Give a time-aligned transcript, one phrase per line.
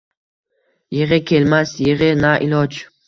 [0.97, 2.81] Yigʼi kelmas, yigʼi, na iloj